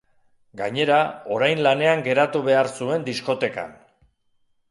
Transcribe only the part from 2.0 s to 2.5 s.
geratu